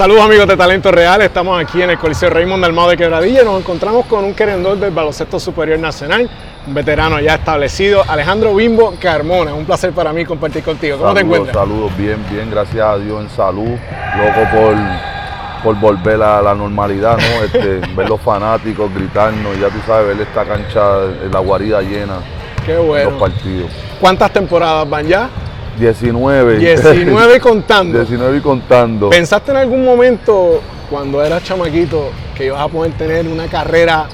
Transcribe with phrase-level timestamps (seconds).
[0.00, 3.44] Saludos amigos de Talento Real, estamos aquí en el Coliseo Raymond Almado de Quebradilla y
[3.44, 6.26] nos encontramos con un querendor del baloncesto superior nacional,
[6.66, 9.52] un veterano ya establecido, Alejandro Bimbo Carmona.
[9.52, 10.96] Un placer para mí compartir contigo.
[10.96, 11.54] ¿Cómo saludos, te encuentras?
[11.54, 13.76] Saludos, bien, bien, gracias a Dios en salud,
[14.16, 14.74] loco por,
[15.64, 17.44] por volver a la normalidad, ¿no?
[17.44, 20.80] Este, ver los fanáticos gritarnos, ya tú sabes, ver esta cancha,
[21.30, 22.20] la guarida llena,
[22.64, 23.18] Qué los bueno.
[23.18, 23.70] partidos.
[24.00, 25.28] ¿Cuántas temporadas van ya?
[25.80, 26.58] 19.
[26.58, 27.98] 19 y contando.
[27.98, 29.10] 19 y contando.
[29.10, 34.06] ¿Pensaste en algún momento, cuando eras chamaquito, que ibas a poder tener una carrera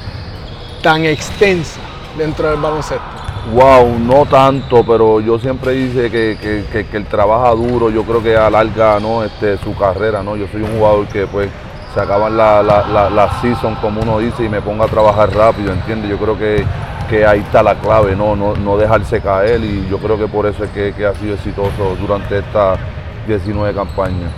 [0.82, 1.80] tan extensa
[2.16, 3.04] dentro del baloncesto?
[3.52, 8.02] Wow, no tanto, pero yo siempre dice que, que, que- que el trabaja duro, yo
[8.02, 9.22] creo que alarga ¿no?
[9.22, 10.36] este, su carrera, ¿no?
[10.36, 11.48] Yo soy un jugador que pues
[11.94, 15.32] se acaban la, la, la, la season, como uno dice, y me pongo a trabajar
[15.32, 16.10] rápido, ¿entiendes?
[16.10, 16.64] Yo creo que,
[17.08, 18.36] que ahí está la clave, ¿no?
[18.36, 21.34] No, no dejarse caer y yo creo que por eso es que, que ha sido
[21.34, 22.78] exitoso durante estas
[23.26, 24.30] 19 campañas.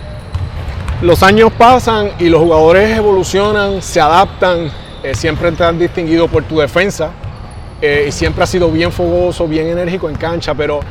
[1.01, 4.69] Los años pasan y los jugadores evolucionan, se adaptan,
[5.03, 7.11] eh, siempre te han distinguido por tu defensa
[7.81, 10.81] eh, y siempre has sido bien fogoso, bien enérgico en cancha, pero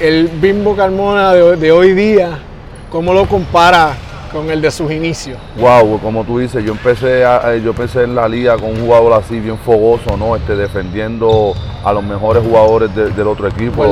[0.00, 2.38] el Bimbo Carmona de, de hoy día,
[2.90, 3.94] ¿cómo lo compara
[4.32, 5.38] con el de sus inicios?
[5.58, 8.80] Wow, como tú dices, yo empecé, a- eh, yo empecé en la liga con un
[8.80, 10.36] jugador así bien fogoso, ¿no?
[10.36, 13.84] Este, defendiendo a los mejores jugadores de- del otro equipo.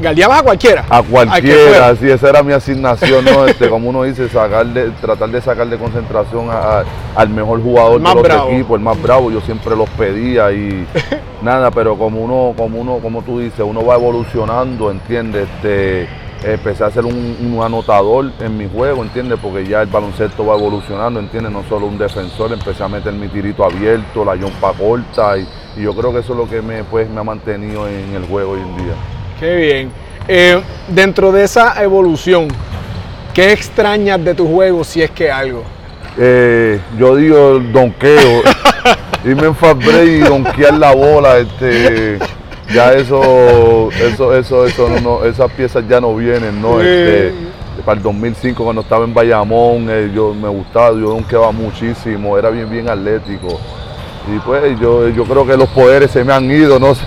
[0.00, 0.84] Guardiabas a cualquiera.
[0.88, 1.96] A cualquiera, fuera.
[1.96, 3.46] sí, esa era mi asignación, ¿no?
[3.46, 6.84] Este, como uno dice, sacar de- tratar de sacar de concentración a- a-
[7.16, 8.50] al mejor jugador del otro bravo.
[8.50, 10.86] equipo, el más bravo, yo siempre los pedía y
[11.42, 15.46] nada, pero como uno, como uno, como tú dices, uno va evolucionando, ¿entiendes?
[15.56, 16.08] Este,
[16.44, 19.38] empecé a ser un, un anotador en mi juego, ¿entiendes?
[19.42, 21.52] Porque ya el baloncesto va evolucionando, ¿entiendes?
[21.52, 25.82] No solo un defensor, empecé a meter mi tirito abierto, la yompa corta y, y
[25.82, 28.52] yo creo que eso es lo que me, pues, me ha mantenido en el juego
[28.52, 28.94] hoy en día.
[29.40, 29.90] Qué bien.
[30.28, 32.48] Eh, dentro de esa evolución,
[33.32, 35.62] ¿qué extrañas de tu juego si es que algo?
[36.16, 38.42] Eh, yo digo el donqueo,
[39.24, 42.18] irme en fast break y donkear la bola, este,
[42.72, 46.80] ya eso, eso, eso, eso, no, esas piezas ya no vienen, ¿no?
[46.80, 47.32] Este,
[47.84, 52.50] para el 2005 cuando estaba en Bayamón, eh, yo me gustaba, yo donkeaba muchísimo, era
[52.50, 53.58] bien, bien atlético.
[54.34, 57.04] Y pues yo, yo creo que los poderes se me han ido, no sé.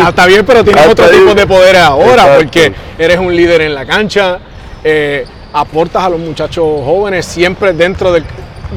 [0.00, 1.18] Ah, está bien, pero tienes otro ahí.
[1.18, 2.38] tipo de poderes ahora, Exacto.
[2.38, 4.38] porque eres un líder en la cancha,
[4.82, 8.22] eh, aportas a los muchachos jóvenes siempre dentro de,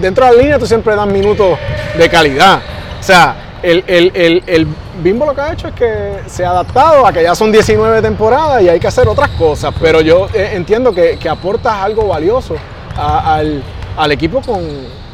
[0.02, 1.58] dentro de la línea, tú siempre das minutos
[1.98, 2.60] de calidad.
[3.00, 4.68] O sea, el, el- el- el
[5.04, 8.02] Bimbo lo que ha hecho es que se ha adaptado a que ya son 19
[8.02, 12.08] temporadas y hay que hacer otras cosas, pero yo eh, entiendo que, que aportas algo
[12.08, 12.56] valioso
[12.98, 13.62] al,
[13.96, 14.62] al equipo con,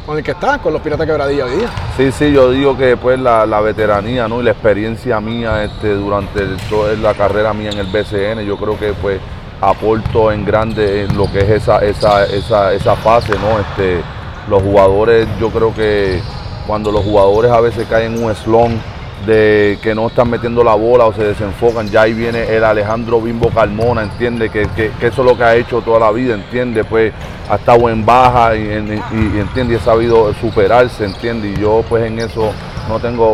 [0.06, 1.68] con el que estás, con los Piratas Quebradilla hoy día.
[1.96, 4.40] Sí, sí, yo digo que pues la, la veteranía ¿no?
[4.40, 6.40] y la experiencia mía este, durante
[6.70, 9.20] toda la carrera mía en el BCN, yo creo que pues
[9.60, 13.60] aporto en grande en lo que es esa, esa, esa, esa fase, ¿no?
[13.60, 14.00] Este,
[14.48, 16.20] los jugadores, yo creo que
[16.66, 18.80] cuando los jugadores a veces caen en un slon
[19.26, 23.20] de que no están metiendo la bola o se desenfocan, ya ahí viene el Alejandro
[23.22, 26.84] Bimbo Carmona, entiende que, que- eso es lo que ha hecho toda la vida, entiende,
[26.84, 27.12] pues
[27.48, 31.56] ha estado en baja y, en- y- y entiende, y ha sabido superarse, entiende, y
[31.60, 32.50] yo pues en eso
[32.88, 33.32] no tengo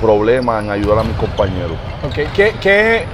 [0.00, 1.76] problema en ayudar a mis compañeros.
[2.06, 3.04] Ok, que, que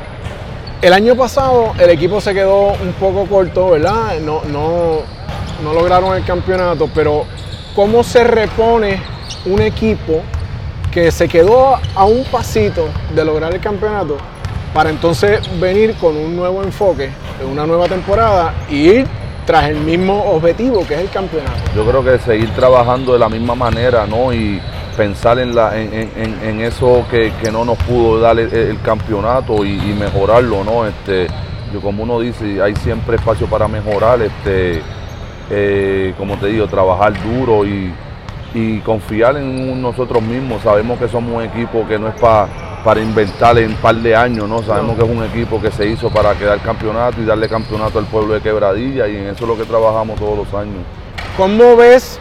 [0.82, 4.18] el año pasado el equipo se quedó un poco corto, ¿verdad?
[4.20, 4.98] No, no,
[5.64, 7.24] no lograron el campeonato, pero
[7.74, 9.00] ¿cómo se repone
[9.46, 10.22] un equipo
[10.92, 14.16] que se quedó a un pasito de lograr el campeonato
[14.74, 17.10] para entonces venir con un nuevo enfoque,
[17.50, 19.06] una nueva temporada y ir
[19.46, 21.52] tras el mismo objetivo que es el campeonato?
[21.74, 24.32] Yo creo que seguir trabajando de la misma manera, ¿no?
[24.32, 24.60] Y
[24.96, 29.64] pensar en, la, en, en- en- eso que, que no nos pudo dar el, campeonato
[29.64, 30.86] y, y mejorarlo, ¿no?
[30.86, 31.28] Este,
[31.72, 34.82] yo como uno dice, hay siempre espacio para mejorar, este,
[35.50, 37.92] eh, como te digo, trabajar duro y,
[38.54, 40.62] y confiar en nosotros mismos.
[40.62, 42.48] Sabemos que somos un equipo que no es pa-
[42.84, 44.62] para inventar en un par de años, ¿no?
[44.62, 48.06] Sabemos que es un equipo que se hizo para quedar campeonato y darle campeonato al
[48.06, 50.76] pueblo de Quebradilla y en eso es lo que trabajamos todos los años.
[51.36, 52.18] ¿Cómo ves?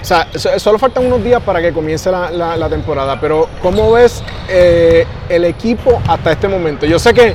[0.00, 3.48] O sea, so- solo faltan unos días para que comience la, la- la temporada, pero
[3.62, 6.86] ¿cómo ves eh, el equipo hasta este momento?
[6.86, 7.34] Yo sé que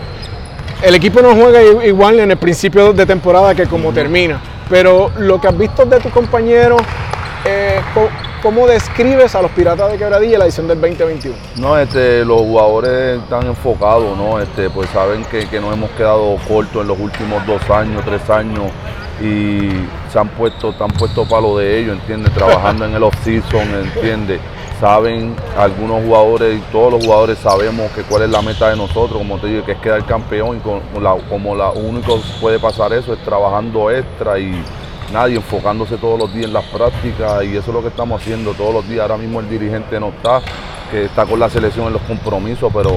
[0.82, 5.40] el equipo no juega igual en el principio de temporada que como termina, pero lo
[5.40, 6.82] que has visto de tus compañeros,
[7.46, 7.80] eh,
[8.42, 11.36] ¿cómo describes a los Piratas de Quebradilla la edición del 2021?
[11.58, 14.40] No, este, los jugadores están enfocados, ¿no?
[14.40, 18.30] Este, pues saben que, que nos hemos quedado cortos en los últimos dos años, tres
[18.30, 18.72] años
[19.22, 19.70] y
[20.12, 22.34] se han puesto, se han puesto palo de ellos, ¿entiendes?
[22.36, 24.40] Trabajando en el off-season, ¿entiendes?
[24.80, 29.20] Saben, algunos jugadores y todos los jugadores sabemos que cuál es la meta de nosotros,
[29.20, 32.24] como te digo, que es quedar campeón y con- con la- como la único que
[32.42, 34.64] puede pasar eso es trabajando extra y,
[35.12, 38.54] nadie enfocándose todos los días en las prácticas y eso es lo que estamos haciendo
[38.54, 39.02] todos los días.
[39.02, 40.42] Ahora mismo el dirigente no está,
[40.90, 42.92] que está con la selección en los compromisos, pero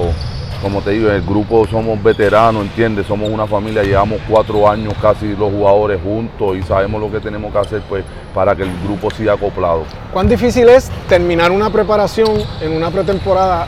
[0.61, 3.05] como te digo, el grupo somos veteranos, ¿entiendes?
[3.05, 7.51] Somos una familia, llevamos cuatro años casi los jugadores juntos y sabemos lo que tenemos
[7.51, 8.03] que hacer pues,
[8.33, 9.83] para que el grupo siga acoplado.
[10.11, 12.29] ¿Cuán difícil es terminar una preparación
[12.61, 13.67] en una pretemporada,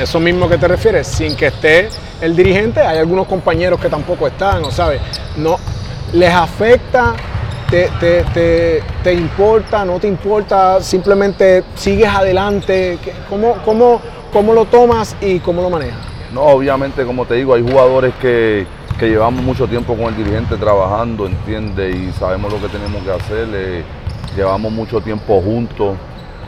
[0.00, 1.90] eso mismo que te refieres, sin que esté
[2.20, 2.80] el dirigente?
[2.80, 5.00] Hay algunos compañeros que tampoco están, ¿o sabes?
[5.36, 5.58] No,
[6.12, 7.14] ¿Les afecta?
[7.72, 7.88] Te,
[8.34, 9.82] te, te, importa?
[9.82, 10.78] ¿No te importa?
[10.82, 12.98] ¿Simplemente sigues adelante?
[13.30, 13.98] ¿Cómo, cómo,
[14.30, 15.96] cómo lo tomas y cómo lo manejas?
[16.34, 18.66] No, obviamente, como te digo, hay jugadores que,
[19.00, 23.48] llevamos mucho tiempo con el dirigente trabajando, entiende, y sabemos lo que tenemos que hacer.
[23.54, 23.82] Eh,
[24.36, 25.96] llevamos mucho tiempo juntos,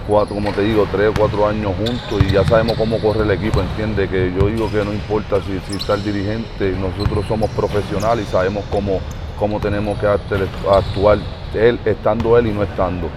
[0.06, 3.30] cuatro, como te digo, tres o cuatro años juntos y ya sabemos cómo corre el
[3.30, 7.48] equipo, entiende que yo digo que no importa si, si está el dirigente, nosotros somos
[7.52, 9.00] profesionales y sabemos cómo
[9.38, 11.18] cómo tenemos que actuar
[11.54, 13.08] él estando él y no estando.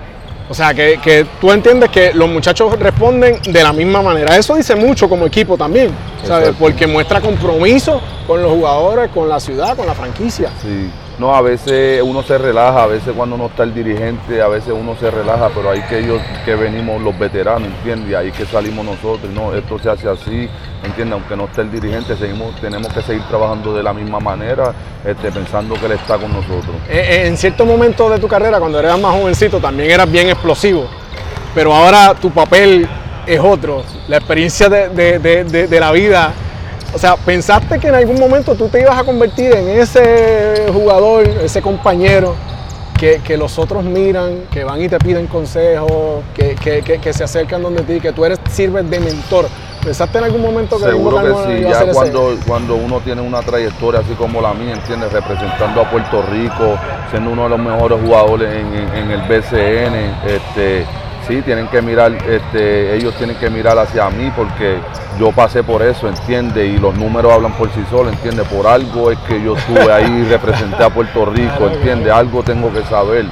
[0.50, 4.38] O sea, que, tú entiendes que los muchachos responden de la misma manera.
[4.38, 5.92] Eso dice mucho como equipo también,
[6.24, 6.54] ¿sabes?
[6.58, 10.50] Porque muestra compromiso con los jugadores, con la ciudad, con la franquicia.
[10.62, 10.90] Sí.
[11.20, 14.72] No, a veces uno se relaja, a veces cuando no está el dirigente, a veces
[14.72, 18.16] uno se relaja, pero hay que ellos que venimos los veteranos, ¿entiendes?
[18.16, 20.48] Ahí que salimos nosotros, no, esto se hace así,
[20.84, 21.14] ¿entiendes?
[21.14, 24.72] Aunque no esté el dirigente, seguimos, tenemos que seguir trabajando de la misma manera,
[25.04, 26.76] este, pensando que él está con nosotros.
[26.88, 30.30] Eh, eh, en cierto momento de tu carrera, cuando eras más jovencito, también eras bien
[30.30, 30.86] explosivo,
[31.56, 32.88] pero ahora tu papel
[33.26, 36.32] es otro, la experiencia de la vida
[36.94, 41.28] o sea, ¿pensaste que en algún momento tú te ibas a convertir en ese jugador,
[41.28, 42.36] ese compañero
[42.98, 48.00] que, los otros miran, que van y te piden consejos, que, se acercan donde ti,
[48.00, 49.48] que tú eres, sirves de mentor?
[49.84, 54.02] ¿Pensaste en algún momento que Seguro que sí, ya cuando, cuando uno tiene una trayectoria
[54.02, 55.14] así como la mía, ¿entiendes?
[55.14, 56.78] Representando a Puerto Rico,
[57.10, 60.86] siendo uno de los mejores jugadores en, en el BCN, este,
[61.28, 64.78] sí, tienen que mirar, este, ellos tienen que mirar hacia mí porque
[65.20, 69.12] yo pasé por eso, entiende, y los números hablan por sí solos, entiende, por algo
[69.12, 73.26] es que yo estuve ahí, representé a Puerto Rico, entiende, algo tengo que saber.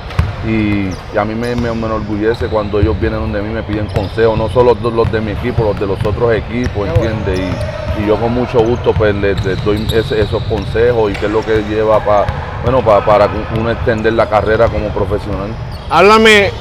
[0.47, 4.47] Y, a mí me, me, enorgullece cuando ellos vienen donde mí me piden consejos, no
[4.49, 7.39] solo los de mi equipo, los de los otros equipos, ¿entiendes?
[7.39, 11.63] Y, yo con mucho gusto pues les, doy esos consejos y qué es lo que
[11.63, 12.25] lleva para,
[12.61, 15.47] bueno, para, para uno extender la carrera como profesional.
[15.89, 16.51] Háblame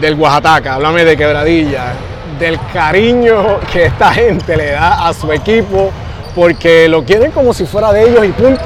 [0.00, 1.92] del Oaxaca, háblame de Quebradilla,
[2.38, 5.90] del cariño que esta gente le da a su equipo,
[6.34, 8.64] porque lo quieren como si fuera de ellos y punto.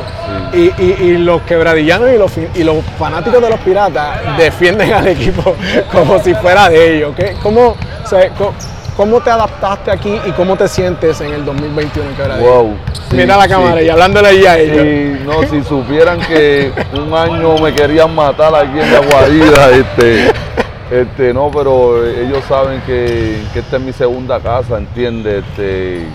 [0.53, 5.55] Y, los quebradillanos y los, y los, fanáticos de los piratas defienden al equipo
[5.93, 7.15] como si fuera de ellos.
[7.43, 7.77] ¿Cómo,
[8.97, 12.49] ¿Cómo te adaptaste aquí y cómo te sientes en el 2021 en Quebradilla?
[12.49, 12.77] Wow,
[13.13, 15.25] Mira la cámara y hablándole ahí a ellos.
[15.25, 20.33] no, si supieran que un año me querían matar aquí en la guarida, este,
[20.91, 25.45] este, no, pero ellos saben que, esta es mi segunda casa, ¿entiendes?
[25.45, 26.07] Este,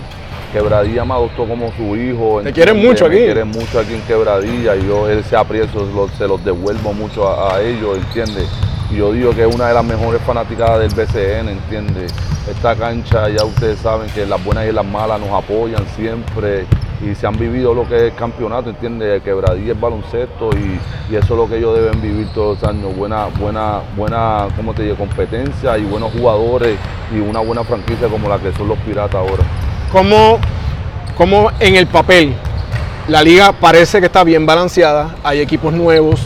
[0.52, 2.40] Quebradilla me adoptó como su hijo.
[2.42, 3.16] ¿Te quieren mucho aquí?
[3.16, 7.60] Me quieren mucho aquí en Quebradilla y yo ese aprecio se los devuelvo mucho a,
[7.60, 8.48] ellos, ¿entiendes?
[8.90, 12.12] Y yo digo que es una de las mejores fanáticas del BCN, ¿entiendes?
[12.48, 16.66] Esta cancha ya ustedes saben que las buenas y las malas nos apoyan siempre
[17.04, 19.22] y se han vivido lo que es el campeonato, ¿entiendes?
[19.22, 20.78] Quebradilla es baloncesto y,
[21.14, 22.96] eso es lo que ellos deben vivir todos los años.
[22.96, 24.96] Buena, buena, buena, ¿cómo te digo?
[24.96, 26.76] Competencia y buenos jugadores
[27.14, 29.44] y una buena franquicia como la que son los Piratas ahora.
[29.92, 30.38] ¿Cómo,
[31.16, 32.34] cómo en el papel
[33.08, 35.14] la liga parece que está bien balanceada?
[35.22, 36.20] Hay equipos nuevos,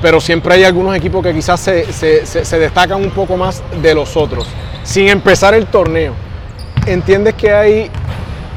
[0.00, 4.16] pero siempre hay algunos equipos que quizás se, se destacan un poco más de los
[4.16, 4.46] otros.
[4.84, 6.14] Sin empezar el torneo,
[6.86, 7.90] ¿entiendes que hay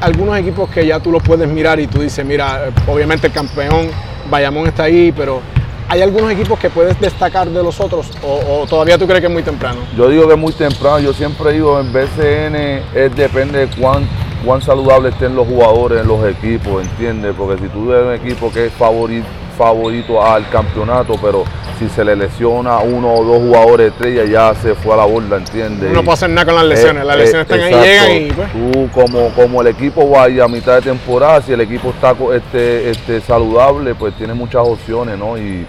[0.00, 3.88] algunos equipos que ya tú los puedes mirar y tú dices, mira, obviamente el campeón
[4.30, 5.40] Bayamón está ahí, pero
[5.88, 9.32] ¿hay algunos equipos que puedes destacar de los otros o, todavía tú crees que es
[9.32, 9.80] muy temprano?
[9.96, 12.54] Yo digo que es muy temprano, yo siempre digo en BCN
[12.94, 14.08] es, depende de cuán,
[14.44, 17.34] cuán saludable estén los jugadores los equipos, ¿entiendes?
[17.36, 21.44] Porque si tú eres un equipo que es favorito, favorito al campeonato, pero
[21.80, 25.38] si se le lesiona uno o dos jugadores estrella ya se fue a la borda,
[25.38, 25.90] ¿entiendes?
[25.92, 28.52] No puede hacer nada con las lesiones, las eh, lesiones están ahí, llegan y pues.
[28.52, 32.90] Tú como, como el equipo vaya a mitad de temporada, si el equipo está este,
[32.90, 35.38] este, saludable, pues tiene muchas opciones, ¿no?
[35.38, 35.66] Y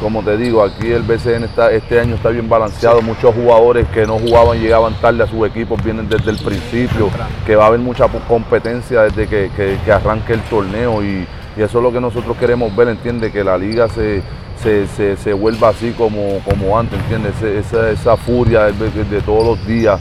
[0.00, 4.04] como te digo, aquí el BCN está, este año está bien balanceado, muchos jugadores que
[4.04, 7.08] no jugaban llegaban tarde a sus equipos, vienen desde el principio,
[7.46, 11.24] que va a haber mucha competencia desde que arranque el torneo y
[11.56, 14.22] y eso es lo que nosotros queremos ver, entiende, que la liga se,
[14.62, 19.98] se, vuelva así como, como antes, entiende, esa, esa furia de, todos los días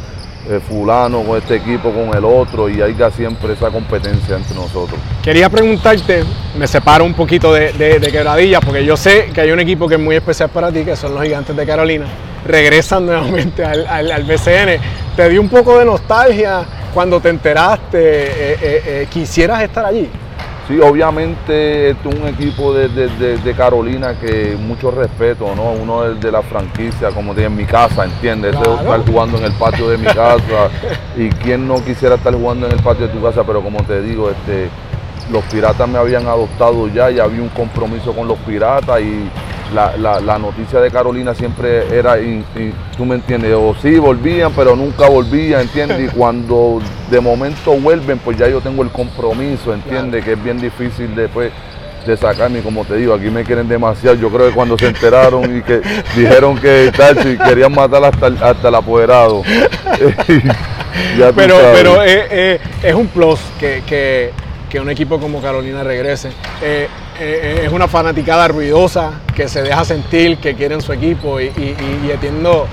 [0.49, 4.99] eh, fulano con este equipo, con el otro, y haya siempre esa competencia entre nosotros.
[5.23, 6.25] Quería preguntarte,
[6.57, 9.95] me separo un poquito de, de, Quebradillas, porque yo sé que hay un equipo que
[9.95, 12.05] es muy especial para ti, que son los gigantes de Carolina.
[12.45, 14.79] Regresan nuevamente al, al, BCN.
[15.15, 17.97] ¿Te dio un poco de nostalgia cuando te enteraste?
[17.97, 20.09] Eh, eh, ¿Quisieras estar allí?
[20.67, 25.73] Sí, obviamente es un equipo de, Carolina que mucho respeto, ¿no?
[25.73, 28.55] Uno es de la franquicia, como dije, en mi casa, ¿entiendes?
[28.55, 30.69] estar jugando en el patio de mi casa.
[31.17, 34.01] y quién no quisiera estar jugando en el patio de tu casa, pero como te
[34.01, 34.69] digo, este,
[35.31, 39.29] los piratas me habían adoptado ya y había un compromiso con los piratas y
[39.73, 42.17] la, noticia de Carolina siempre era,
[42.97, 46.11] tú me entiendes, o sí volvían, pero nunca volvían, ¿entiendes?
[46.11, 50.23] Y cuando de momento vuelven, pues ya yo tengo el compromiso, ¿entiendes?
[50.23, 51.51] Que es bien difícil después
[52.05, 54.15] de sacarme, como te digo, aquí me quieren demasiado.
[54.15, 55.81] Yo creo que cuando se enteraron y que
[56.15, 59.41] dijeron que tacho y querían matar hasta, hasta el apoderado.
[61.35, 62.59] pero pero es,
[62.93, 64.31] un plus que,
[64.79, 66.31] un equipo como Carolina regrese.
[66.61, 66.87] Eh,
[67.19, 72.09] eh, es una fanaticada ruidosa que se deja sentir que quieren su equipo y, y,
[72.11, 72.67] entiendo,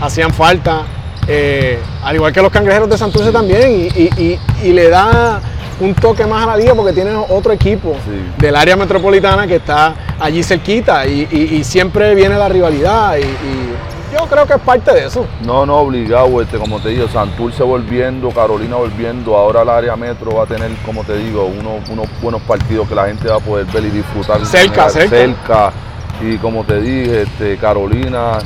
[0.00, 0.82] hacían falta,
[1.26, 5.40] eh, al igual que los cangrejeros de Santurce también, y, le da
[5.80, 7.96] un toque más a la liga porque tienen otro equipo
[8.38, 14.46] del área metropolitana que está allí cerquita y, siempre viene la rivalidad y, yo creo
[14.46, 15.26] que es parte de eso.
[15.44, 20.34] No, no, obligado, este, como te digo, Santurce volviendo, Carolina volviendo, ahora el área metro
[20.36, 23.40] va a tener, como te digo, unos, unos buenos partidos que la gente va a
[23.40, 24.44] poder ver y disfrutar.
[24.46, 25.08] Cerca, cerca.
[25.08, 25.72] cerca.
[26.20, 28.38] Y como te dije, este, Carolina,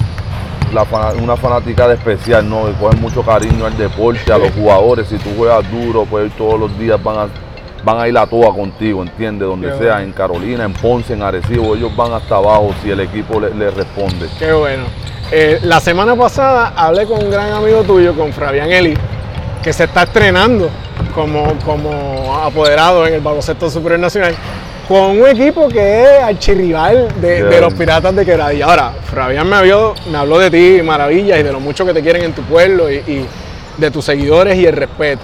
[1.21, 2.67] una fanática especial, ¿no?
[2.67, 5.09] Que cogen mucho cariño al deporte, a los jugadores.
[5.09, 7.29] Si tú juegas duro, pues todos los días van a,
[7.85, 9.49] van a ir a toa contigo, ¿entiendes?
[9.49, 13.41] Donde sea, en Carolina, en Ponce, en Arecibo, ellos van hasta abajo si el equipo
[13.41, 14.29] le responde.
[14.39, 14.85] Qué bueno.
[15.35, 18.93] Eh, la semana pasada hablé con un gran amigo tuyo, con Fabián Eli,
[19.63, 20.69] que se está estrenando
[21.15, 24.35] como, como apoderado en el baloncesto superior nacional,
[24.87, 28.67] con un equipo que es archirrival de, de los Piratas de Quebradilla.
[28.67, 29.57] Ahora, Fabián me,
[30.11, 32.93] me habló de ti, maravillas, y de lo mucho que te quieren en tu pueblo,
[32.93, 33.27] y
[33.79, 35.23] de tus seguidores y el respeto.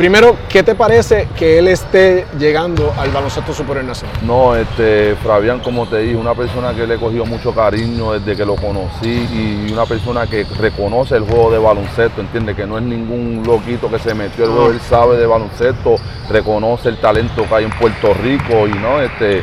[0.00, 4.16] Primero, ¿qué te parece que él esté llegando al baloncesto superior nacional?
[4.22, 8.34] No, este, Fabián, como te dije, una persona que le he cogido mucho cariño desde
[8.34, 12.78] que lo conocí y una persona que reconoce el juego de baloncesto, entiende que no
[12.78, 15.96] es ningún loquito que se metió el juego, él sabe de baloncesto,
[16.30, 19.42] reconoce el talento que hay en Puerto Rico y no, este,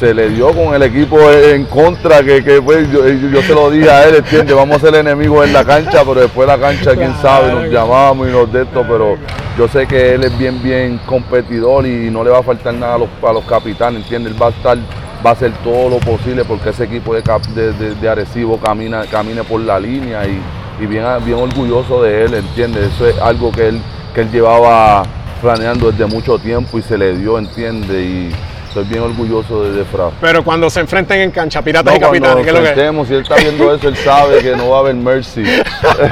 [0.00, 3.02] se le dio con el equipo en contra, que, pues, yo,
[3.42, 6.48] se lo dije a él, entiende, vamos a ser enemigos en la cancha, pero después
[6.48, 9.18] de la cancha, quién sabe, nos llamamos y nos de esto, pero
[9.56, 12.96] yo sé que él es bien, bien competidor y no le va a faltar nada
[12.96, 14.76] a los, a los capitanes, entiende, él va a estar,
[15.24, 19.60] va a hacer todo lo posible porque ese equipo de, de, Arecibo camina, camine por
[19.60, 23.80] la línea y, bien, bien orgulloso de él, entiende, eso es algo que él,
[24.14, 25.04] que él llevaba
[25.40, 28.32] planeando desde mucho tiempo y se le dio, entiende, y
[28.76, 29.86] Estoy bien orgulloso de, de
[30.20, 32.74] Pero cuando se enfrenten en cancha, piratas y capitanes, ¿qué es lo que
[33.06, 35.40] Si él está viendo eso, él sabe que no va a haber mercy.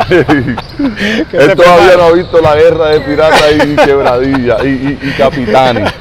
[0.08, 0.56] él
[1.54, 5.92] todavía no ha visto la guerra de piratas y quebradilla y, y, capitanes.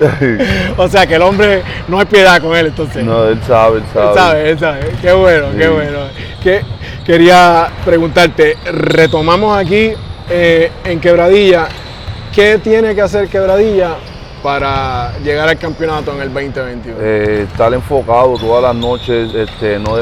[0.78, 3.04] o sea que el hombre no hay piedad con él entonces.
[3.04, 4.08] No, él sabe, él sabe.
[4.08, 4.80] Él sabe, él sabe.
[5.02, 5.98] Qué bueno, qué bueno.
[6.42, 6.62] Que,
[7.04, 9.92] quería preguntarte, retomamos aquí
[10.30, 11.68] eh, en Quebradilla,
[12.34, 13.96] ¿qué tiene que hacer Quebradilla
[14.42, 16.98] para llegar al campeonato en el 2021?
[17.00, 19.96] Eh, estar enfocado todas las noches, este, no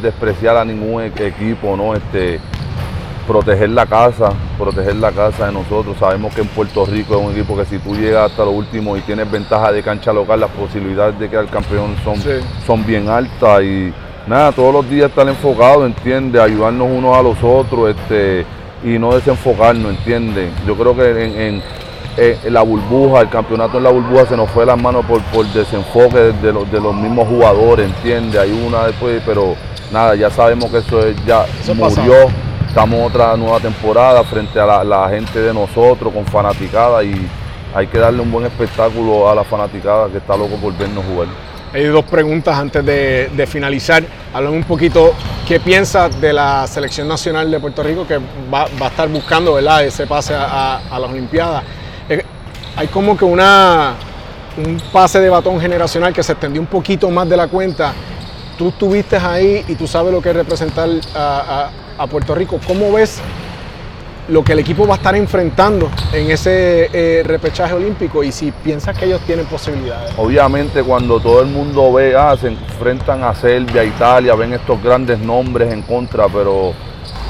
[0.00, 1.94] despreciar a ningún e-, equipo, ¿no?
[1.94, 2.40] Este,
[3.26, 5.96] proteger la casa, proteger la casa de nosotros.
[5.98, 8.96] Sabemos que en Puerto Rico es un equipo que si tú llegas hasta lo último
[8.96, 12.16] y tienes ventaja de cancha local, las posibilidades de quedar campeón son,
[12.66, 13.92] son bien altas y
[14.26, 18.44] nada, todos los días estar enfocado, entiende, ayudarnos unos a los otros, este,
[18.84, 20.50] y no desenfocarnos, entiende.
[20.66, 21.62] Yo creo que en
[22.18, 25.46] eh, la burbuja, el campeonato en la burbuja se nos fue las manos por, por
[25.46, 28.38] desenfoque de los, de los mismos jugadores, ¿entiendes?
[28.38, 29.56] Hay una después, pero
[29.90, 32.28] nada, ya sabemos que eso ya murió.
[32.68, 37.28] Estamos otra nueva temporada frente a la, gente de nosotros con fanaticada y
[37.74, 41.28] hay que darle un buen espectáculo a la fanaticada que está loco por vernos jugar.
[41.74, 44.04] Hay dos preguntas antes de, finalizar.
[44.34, 45.14] Háblame un poquito
[45.48, 48.18] qué piensas de la selección nacional de Puerto Rico que
[48.52, 49.84] va, a estar buscando ¿verdad?
[49.84, 51.62] ese pase a, a las Olimpiadas
[52.76, 53.94] hay como que una,
[54.56, 57.92] un pase de batón generacional que se extendió un poquito más de la cuenta.
[58.56, 61.70] Tú estuviste ahí y tú sabes lo que es representar a,
[62.10, 62.58] Puerto Rico.
[62.66, 63.20] ¿Cómo ves
[64.28, 68.50] lo que el equipo va a estar enfrentando en ese eh, repechaje olímpico y si
[68.50, 70.12] piensas que ellos tienen posibilidades.
[70.16, 75.18] Obviamente cuando todo el mundo ve, ah, se enfrentan a Serbia, Italia, ven estos grandes
[75.18, 76.72] nombres en contra, pero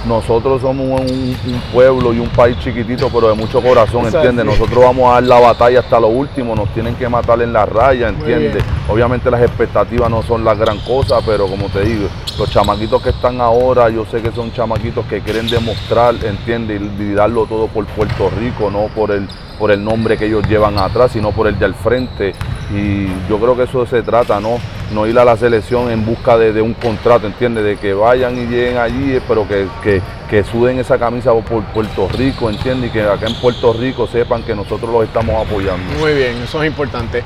[0.06, 4.06] nosotros somos un, un pueblo y un país chiquitito, pero de mucho corazón.
[4.06, 4.44] ¿entiendes?
[4.44, 7.66] Nosotros vamos a dar la batalla hasta lo último, nos tienen que matar en la
[7.66, 8.64] raya, ¿entiendes?
[8.88, 13.10] Obviamente las expectativas no son la gran cosa, pero como te digo, los chamaquitos que
[13.10, 16.80] están ahora, yo sé que son chamaquitos que quieren demostrar, ¿entiendes?
[16.98, 19.28] Y, y darlo todo por Puerto Rico, no por el,
[19.58, 22.34] por el nombre que ellos llevan atrás, sino por el de al frente.
[22.74, 24.58] Y yo creo que eso se trata, ¿no?
[24.92, 27.64] No ir a la selección en busca de, un contrato, ¿entiendes?
[27.64, 31.62] De que vayan y lleguen allí, eh, pero que, que, que suden esa camisa por
[31.64, 32.90] Puerto Rico, ¿entiendes?
[32.90, 35.98] Y que acá en Puerto Rico sepan que nosotros los estamos apoyando.
[36.00, 37.22] Muy bien, eso es importante.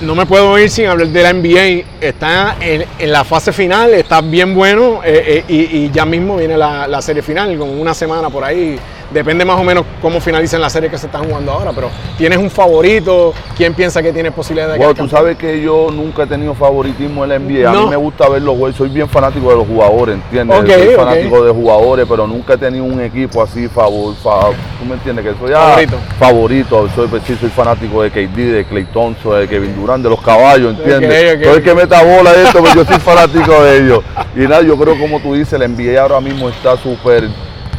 [0.00, 1.86] No me puedo ir sin hablar de la NBA.
[2.00, 6.36] Está en, en la fase final, está bien bueno eh, eh, y, y ya mismo
[6.36, 8.78] viene la, la serie final, con una semana por ahí.
[9.10, 12.38] Depende más o menos cómo finalicen la serie que se están jugando ahora, pero ¿tienes
[12.38, 13.32] un favorito?
[13.56, 17.24] ¿Quién piensa que tiene posibilidad de Bueno, tú sabes que yo nunca he tenido favoritismo
[17.24, 17.70] en la NBA.
[17.70, 18.76] A mí me gusta ver los juegos.
[18.76, 20.56] Soy bien fanático de los jugadores, ¿entiendes?
[20.58, 24.14] Soy fanático de jugadores, pero nunca he tenido un equipo así favor.
[24.16, 25.24] fa- ¿Tú me entiendes?
[25.24, 25.96] Que soy ah, Favorito.
[26.18, 26.88] favorito.
[26.94, 30.20] Soy, pues, sí, soy fanático de KD, de Clay Thompson, de Kevin Durant, de los
[30.20, 31.44] caballos, ¿entiendes?
[31.44, 34.00] Soy el que meta bola esto, pero yo soy fanático de ellos.
[34.34, 37.28] Y nada, yo creo como tú dices, la NBA ahora mismo está súper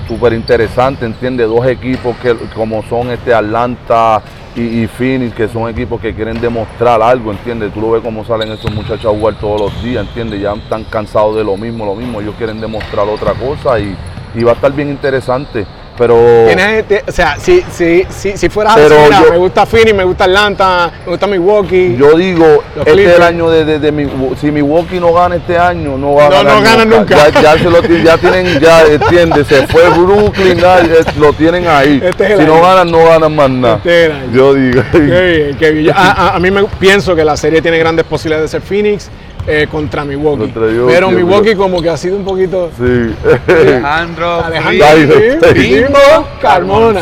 [0.08, 4.22] súper interesante, entiende dos equipos que como son este Atlanta
[4.56, 8.52] y, Phoenix, que son equipos que quieren demostrar algo, entiende Tú lo ves cómo salen
[8.52, 11.94] esos muchachos a jugar todos los días, entiende Ya están cansados de lo mismo, lo
[11.94, 13.96] mismo, ellos quieren demostrar otra cosa y,
[14.34, 15.68] y va a estar bien interesante.
[15.98, 19.38] Pero Tienes, o sea, si, si, si, si fueras a Pero decir, mira, yo- me
[19.38, 21.96] gusta Phoenix, me gusta Atlanta, me gusta Milwaukee.
[21.98, 24.08] yo digo, este es el año de, de, de mi-
[24.40, 27.30] si Milwaukee no gana este año, no va a No, ganar no gana nunca.
[27.32, 30.82] Ya, ya se lo ya tienen, ya entiende, se fue Brooklyn, ya,
[31.20, 32.02] lo tienen ahí.
[32.04, 33.76] Este es si no ganan, no ganan más nada.
[33.78, 34.14] Este es.
[34.34, 34.82] Yo digo.
[34.92, 35.86] Qué bien, qué bien.
[35.86, 38.68] Yo- A, a- a mí me pienso que la serie tiene grandes posibilidades de ser
[38.68, 39.10] Phoenix
[39.48, 40.42] eh, contra Milwaukee.
[40.44, 41.58] Contra Milwaukee, pero Milwaukee creo.
[41.58, 42.70] como que ha sido un poquito...
[42.78, 43.16] Sí.
[43.48, 45.18] Alejandro, Alejandro.
[45.54, 47.02] Bimbo Carmona.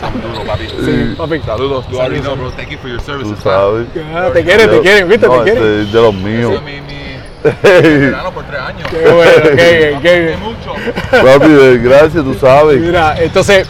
[0.00, 0.68] Saludos, papi.
[0.84, 1.40] Sí, papi.
[1.44, 1.86] Saludos.
[1.86, 2.50] Know, bro.
[2.52, 3.38] Thank you for your Tú services.
[3.42, 3.86] sabes.
[4.14, 5.26] Ah, te quieren, te quieren, ¿viste?
[5.26, 5.80] No, te quieren.
[5.80, 6.52] es de los míos.
[6.52, 8.88] Ese es mi, mi verano por tres años.
[8.90, 10.40] Qué bueno, qué bien, qué bien.
[10.40, 10.74] mucho.
[11.10, 12.80] Papi, gracias, tú sabes.
[12.80, 13.66] Mira, entonces,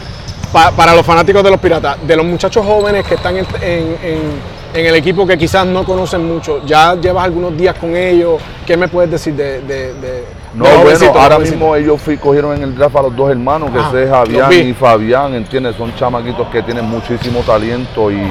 [0.51, 3.97] pa- para los fanáticos de los piratas, de los muchachos jóvenes que están en, en-
[4.03, 8.41] en- en el equipo que quizás no conocen mucho, ya llevas algunos días con ellos,
[8.65, 12.55] ¿qué me puedes decir de, de, de- No, de bueno, ahora mismo ellos fui- cogieron
[12.55, 14.55] en el draft a los dos hermanos, que Ah, es Javián vi.
[14.57, 15.75] y Fabián, ¿entiendes?
[15.75, 18.21] Son chamaquitos que tienen muchísimo talento y,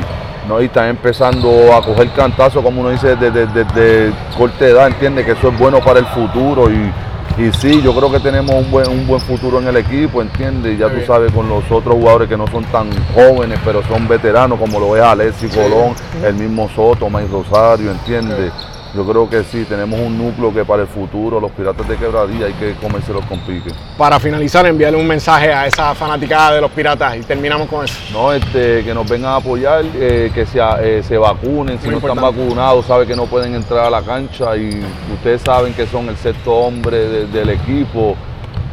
[0.48, 4.87] no, y están empezando a coger cantazo, como uno dice, desde de, de corta edad,
[4.87, 5.27] ¿entiendes?
[5.27, 6.90] Que eso es bueno para el futuro y,
[7.38, 10.74] y sí, yo creo que tenemos un buen, un buen futuro en el equipo, ¿entiendes?
[10.74, 13.83] Y ya Muy tú sabes, con los otros jugadores que no son tan jóvenes, pero
[13.87, 18.53] son veteranos, como lo es Alexis Colón, el mismo Soto, Mike Rosario, ¿entiendes?
[18.94, 22.46] Yo creo que sí, tenemos un núcleo que para el futuro, los piratas de quebradilla,
[22.46, 23.70] hay que comérselos con pique.
[23.98, 27.94] Para finalizar, enviarle un mensaje a esa fanaticada de los piratas y terminamos con eso.
[28.12, 31.98] No, este, que nos vengan a apoyar, eh, que se, eh, se vacunen, si no
[31.98, 34.70] están vacunados, saben que no pueden entrar a la cancha y
[35.14, 38.16] ustedes saben que son el sexto hombre de- del equipo.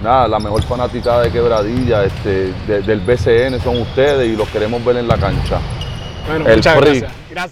[0.01, 4.83] Nada, la mejor fanaticada de quebradilla este, de- del BCN son ustedes y los queremos
[4.85, 5.59] ver en la cancha.
[6.27, 6.99] Bueno, El muchas PRI.
[7.01, 7.11] gracias.
[7.29, 7.51] Gracias.